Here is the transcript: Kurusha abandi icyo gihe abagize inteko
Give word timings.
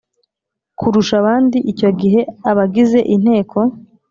Kurusha 0.79 1.13
abandi 1.21 1.57
icyo 1.71 1.89
gihe 1.99 2.21
abagize 2.49 2.99
inteko 3.15 3.59